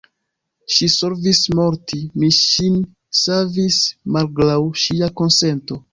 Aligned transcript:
Ŝi 0.75 0.87
volis 0.93 1.41
morti: 1.59 1.99
mi 2.23 2.31
ŝin 2.37 2.81
savis 3.25 3.79
malgraŭ 4.17 4.59
ŝia 4.87 5.13
konsento. 5.23 5.83